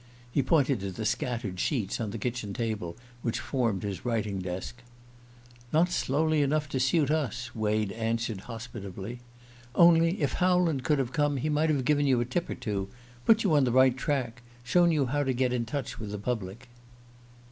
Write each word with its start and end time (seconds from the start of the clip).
He 0.31 0.41
pointed 0.41 0.79
to 0.79 0.89
the 0.89 1.05
scattered 1.05 1.59
sheets 1.59 2.01
on 2.01 2.09
the 2.09 2.17
kitchen 2.17 2.55
table 2.55 2.97
which 3.21 3.39
formed 3.39 3.83
his 3.83 4.03
writing 4.03 4.39
desk. 4.39 4.81
"Not 5.71 5.91
slowly 5.91 6.41
enough 6.41 6.67
to 6.69 6.79
suit 6.79 7.11
us," 7.11 7.53
Wade 7.53 7.91
answered 7.91 8.41
hospitably. 8.49 9.19
"Only, 9.75 10.19
if 10.19 10.33
Howland 10.33 10.83
could 10.83 10.97
have 10.97 11.13
come 11.13 11.37
he 11.37 11.49
might 11.49 11.69
have 11.69 11.85
given 11.85 12.07
you 12.07 12.19
a 12.19 12.25
tip 12.25 12.49
or 12.49 12.55
two 12.55 12.89
put 13.27 13.43
you 13.43 13.53
on 13.55 13.63
the 13.63 13.71
right 13.71 13.95
track 13.95 14.41
shown 14.63 14.91
you 14.91 15.05
how 15.05 15.21
to 15.23 15.33
get 15.33 15.53
in 15.53 15.65
touch 15.67 15.99
with 15.99 16.09
the 16.09 16.17
public." 16.17 16.67